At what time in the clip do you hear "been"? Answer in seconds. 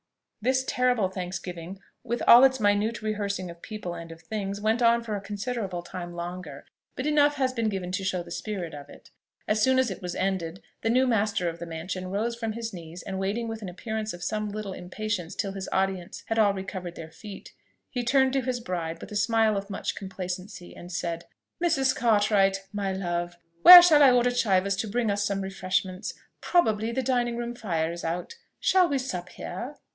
7.53-7.69